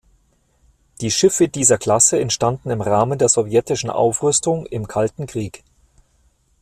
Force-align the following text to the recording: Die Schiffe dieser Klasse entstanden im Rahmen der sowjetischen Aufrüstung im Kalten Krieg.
Die 1.01 1.11
Schiffe 1.11 1.47
dieser 1.47 1.77
Klasse 1.77 2.19
entstanden 2.19 2.71
im 2.71 2.81
Rahmen 2.81 3.19
der 3.19 3.29
sowjetischen 3.29 3.91
Aufrüstung 3.91 4.65
im 4.65 4.87
Kalten 4.87 5.27
Krieg. 5.27 5.63